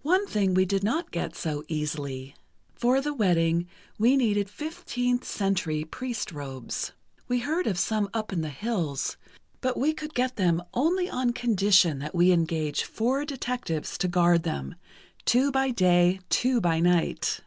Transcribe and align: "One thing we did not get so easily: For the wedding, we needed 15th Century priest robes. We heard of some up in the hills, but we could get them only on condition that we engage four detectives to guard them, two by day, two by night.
"One 0.00 0.26
thing 0.26 0.54
we 0.54 0.64
did 0.64 0.82
not 0.82 1.10
get 1.10 1.36
so 1.36 1.62
easily: 1.68 2.34
For 2.74 3.02
the 3.02 3.12
wedding, 3.12 3.68
we 3.98 4.16
needed 4.16 4.48
15th 4.48 5.24
Century 5.24 5.84
priest 5.84 6.32
robes. 6.32 6.92
We 7.28 7.40
heard 7.40 7.66
of 7.66 7.78
some 7.78 8.08
up 8.14 8.32
in 8.32 8.40
the 8.40 8.48
hills, 8.48 9.18
but 9.60 9.76
we 9.76 9.92
could 9.92 10.14
get 10.14 10.36
them 10.36 10.62
only 10.72 11.10
on 11.10 11.34
condition 11.34 11.98
that 11.98 12.14
we 12.14 12.32
engage 12.32 12.84
four 12.84 13.26
detectives 13.26 13.98
to 13.98 14.08
guard 14.08 14.42
them, 14.42 14.74
two 15.26 15.52
by 15.52 15.70
day, 15.70 16.20
two 16.30 16.62
by 16.62 16.80
night. 16.80 17.40